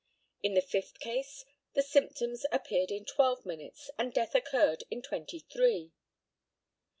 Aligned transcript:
In 0.41 0.55
the 0.55 0.63
fifth 0.63 0.99
case 0.99 1.45
the 1.73 1.83
symptoms 1.83 2.43
appeared 2.51 2.89
in 2.89 3.05
twelve 3.05 3.45
minutes, 3.45 3.91
and 3.99 4.11
death 4.11 4.33
occurred 4.33 4.83
in 4.89 5.03
twenty 5.03 5.37
three. 5.37 5.91